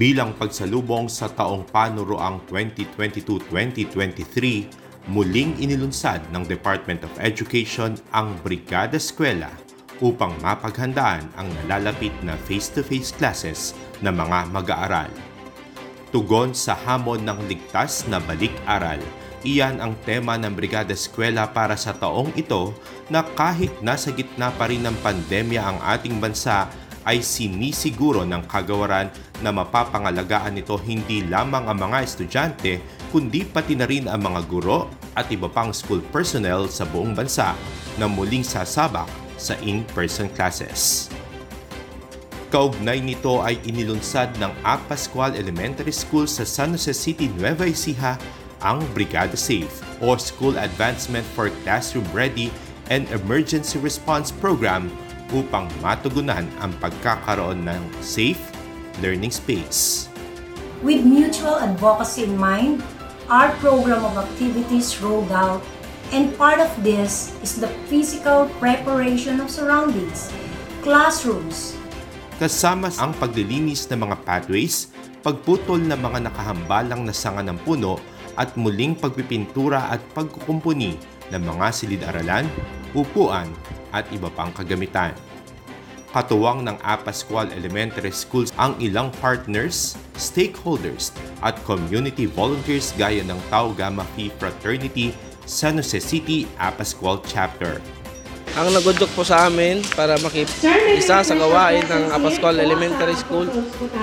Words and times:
Bilang 0.00 0.32
pagsalubong 0.32 1.12
sa 1.12 1.28
taong 1.28 1.68
panuroang 1.68 2.40
2022-2023, 2.48 5.12
muling 5.12 5.60
inilunsad 5.60 6.24
ng 6.32 6.48
Department 6.48 7.04
of 7.04 7.12
Education 7.20 8.00
ang 8.08 8.32
Brigada 8.40 8.96
Eskwela 8.96 9.52
upang 10.00 10.32
mapaghandaan 10.40 11.28
ang 11.36 11.52
nalalapit 11.52 12.16
na 12.24 12.32
face-to-face 12.48 13.12
classes 13.12 13.76
ng 14.00 14.16
mga 14.16 14.48
mag-aaral. 14.48 15.12
Tugon 16.08 16.56
sa 16.56 16.80
hamon 16.80 17.20
ng 17.20 17.44
ligtas 17.44 18.08
na 18.08 18.24
balik-aral, 18.24 19.04
iyan 19.44 19.84
ang 19.84 19.92
tema 20.08 20.40
ng 20.40 20.56
Brigada 20.56 20.96
Eskwela 20.96 21.44
para 21.52 21.76
sa 21.76 21.92
taong 21.92 22.32
ito 22.40 22.72
na 23.12 23.20
kahit 23.36 23.84
nasa 23.84 24.08
gitna 24.16 24.48
pa 24.56 24.72
rin 24.72 24.80
ng 24.80 24.96
pandemya 25.04 25.60
ang 25.60 25.76
ating 25.84 26.16
bansa 26.16 26.72
ay 27.08 27.24
sinisiguro 27.24 28.24
ng 28.28 28.44
kagawaran 28.44 29.08
na 29.40 29.50
mapapangalagaan 29.50 30.56
nito 30.56 30.76
hindi 30.76 31.24
lamang 31.24 31.68
ang 31.68 31.78
mga 31.90 31.98
estudyante 32.04 32.80
kundi 33.08 33.44
pati 33.48 33.74
na 33.74 33.88
rin 33.88 34.04
ang 34.06 34.20
mga 34.20 34.40
guro 34.46 34.92
at 35.16 35.26
iba 35.32 35.48
pang 35.48 35.72
school 35.72 36.04
personnel 36.12 36.68
sa 36.68 36.84
buong 36.84 37.16
bansa 37.16 37.56
na 37.96 38.06
muling 38.06 38.44
sasabak 38.44 39.08
sa 39.40 39.56
in-person 39.64 40.28
classes. 40.36 41.08
Kaugnay 42.50 42.98
nito 42.98 43.40
ay 43.40 43.62
inilunsad 43.62 44.34
ng 44.42 44.50
Apascual 44.66 45.38
Elementary 45.38 45.94
School 45.94 46.26
sa 46.26 46.42
San 46.42 46.74
Jose 46.74 46.92
City, 46.98 47.30
Nueva 47.38 47.62
Ecija 47.62 48.18
ang 48.60 48.84
Brigada 48.92 49.38
Safe 49.38 49.72
o 50.04 50.12
School 50.18 50.58
Advancement 50.60 51.24
for 51.32 51.48
Classroom 51.64 52.04
Ready 52.12 52.52
and 52.92 53.08
Emergency 53.14 53.78
Response 53.80 54.28
Program 54.34 54.90
upang 55.30 55.70
matugunan 55.82 56.46
ang 56.58 56.72
pagkakaroon 56.78 57.62
ng 57.66 57.82
safe 58.02 58.40
learning 58.98 59.30
space. 59.32 60.10
With 60.80 61.04
mutual 61.04 61.60
advocacy 61.60 62.24
in 62.28 62.34
mind, 62.34 62.80
our 63.28 63.52
program 63.60 64.02
of 64.02 64.16
activities 64.16 64.96
rolled 64.98 65.30
out 65.30 65.60
and 66.10 66.34
part 66.34 66.58
of 66.58 66.72
this 66.82 67.36
is 67.44 67.60
the 67.60 67.70
physical 67.86 68.50
preparation 68.58 69.38
of 69.38 69.52
surroundings, 69.52 70.32
classrooms, 70.82 71.80
Kasama 72.40 72.88
ang 72.96 73.12
paglilinis 73.20 73.84
ng 73.92 74.00
mga 74.00 74.16
pathways, 74.24 74.88
pagputol 75.20 75.76
ng 75.76 76.00
mga 76.00 76.24
nakahambalang 76.24 77.04
na 77.04 77.12
sanga 77.12 77.44
ng 77.44 77.60
puno 77.68 78.00
at 78.40 78.56
muling 78.56 78.96
pagpipintura 78.96 79.92
at 79.92 80.00
pagkukumpuni 80.16 80.96
ng 81.28 81.42
mga 81.44 81.66
silid-aralan, 81.68 82.48
upuan 82.96 83.44
at 83.90 84.06
iba 84.14 84.30
pang 84.32 84.50
kagamitan. 84.50 85.14
Katuwang 86.10 86.66
ng 86.66 86.74
Apascual 86.82 87.54
Elementary 87.54 88.10
Schools 88.10 88.50
ang 88.58 88.74
ilang 88.82 89.14
partners, 89.22 89.94
stakeholders 90.18 91.14
at 91.38 91.54
community 91.62 92.26
volunteers 92.26 92.90
gaya 92.98 93.22
ng 93.22 93.38
Tau 93.46 93.70
Gamma 93.70 94.02
Phi 94.18 94.26
Fraternity 94.42 95.14
San 95.46 95.78
Jose 95.78 96.02
City 96.02 96.50
Apascual 96.58 97.22
Chapter. 97.22 97.78
Ang 98.58 98.74
nagudok 98.74 99.06
po 99.14 99.22
sa 99.22 99.46
amin 99.46 99.78
para 99.94 100.18
makisa 100.18 101.22
sa 101.22 101.34
gawain 101.38 101.86
ng 101.86 102.10
Apascual 102.10 102.58
Elementary 102.58 103.14
School 103.14 103.46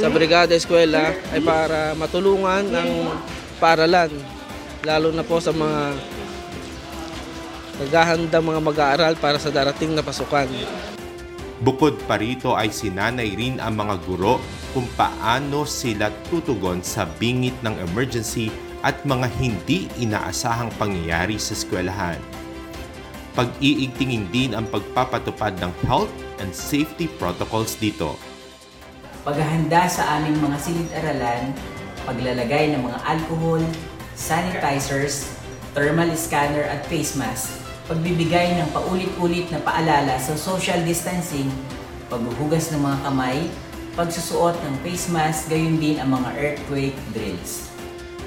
sa 0.00 0.08
Brigada 0.08 0.56
Eskwela 0.56 1.12
ay 1.36 1.44
para 1.44 1.92
matulungan 1.92 2.64
ang 2.72 3.20
paaralan 3.60 4.08
lalo 4.80 5.12
na 5.12 5.20
po 5.20 5.36
sa 5.44 5.52
mga 5.52 5.92
naghahandang 7.80 8.44
mga 8.44 8.60
mag-aaral 8.60 9.14
para 9.16 9.40
sa 9.40 9.48
darating 9.48 9.96
na 9.96 10.04
pasukan. 10.04 10.46
Bukod 11.60 11.96
pa 12.08 12.16
rito 12.16 12.56
ay 12.56 12.72
sinanay 12.72 13.36
rin 13.36 13.60
ang 13.60 13.76
mga 13.76 14.00
guro 14.08 14.40
kung 14.72 14.88
paano 14.96 15.68
sila 15.68 16.08
tutugon 16.28 16.80
sa 16.80 17.04
bingit 17.20 17.56
ng 17.60 17.76
emergency 17.92 18.48
at 18.80 18.96
mga 19.04 19.28
hindi 19.36 19.92
inaasahang 20.00 20.72
pangyayari 20.80 21.36
sa 21.36 21.52
eskwelahan. 21.52 22.16
Pag-iigtingin 23.36 24.24
din 24.32 24.50
ang 24.56 24.64
pagpapatupad 24.72 25.60
ng 25.60 25.72
health 25.84 26.10
and 26.40 26.50
safety 26.50 27.06
protocols 27.20 27.76
dito. 27.76 28.16
paghahanda 29.20 29.84
sa 29.84 30.16
aming 30.16 30.40
mga 30.40 30.56
silid-aralan, 30.56 31.52
paglalagay 32.08 32.72
ng 32.72 32.80
mga 32.80 32.98
alcohol, 33.04 33.60
sanitizers, 34.16 35.28
thermal 35.76 36.08
scanner 36.16 36.64
at 36.64 36.80
face 36.88 37.12
mask, 37.20 37.52
pagbibigay 37.90 38.54
ng 38.54 38.70
paulit-ulit 38.70 39.50
na 39.50 39.58
paalala 39.58 40.14
sa 40.22 40.38
social 40.38 40.78
distancing, 40.86 41.50
paghuhugas 42.06 42.70
ng 42.70 42.86
mga 42.86 42.98
kamay, 43.02 43.38
pagsusuot 43.98 44.54
ng 44.54 44.74
face 44.86 45.10
mask, 45.10 45.50
gayon 45.50 45.74
din 45.82 45.98
ang 45.98 46.14
mga 46.14 46.30
earthquake 46.38 46.94
drills. 47.10 47.66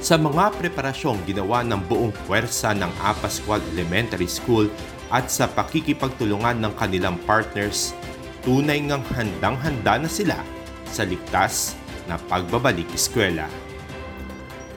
Sa 0.03 0.19
mga 0.19 0.51
preparasyong 0.59 1.23
ginawa 1.23 1.63
ng 1.63 1.79
buong 1.87 2.11
puwersa 2.27 2.75
ng 2.75 2.91
Apascual 2.99 3.63
Elementary 3.71 4.27
School 4.27 4.67
at 5.07 5.31
sa 5.31 5.47
pakikipagtulungan 5.47 6.59
ng 6.59 6.73
kanilang 6.75 7.15
partners, 7.23 7.95
tunay 8.43 8.83
ngang 8.83 9.07
handang-handa 9.15 10.03
na 10.03 10.09
sila 10.11 10.43
sa 10.91 11.07
ligtas 11.07 11.79
na 12.11 12.19
pagbabalik 12.27 12.91
eskwela. 12.91 13.47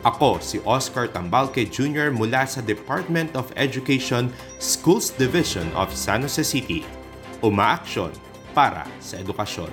Ako 0.06 0.38
si 0.38 0.62
Oscar 0.62 1.10
Tambalke 1.10 1.66
Jr. 1.66 2.14
mula 2.14 2.46
sa 2.46 2.62
Department 2.62 3.34
of 3.34 3.50
Education 3.58 4.30
Schools 4.58 5.10
Division 5.10 5.68
of 5.76 5.92
San 5.92 6.22
Jose 6.22 6.40
City. 6.40 6.80
Umaaksyon 7.44 8.08
para 8.56 8.88
sa 9.04 9.20
edukasyon. 9.20 9.68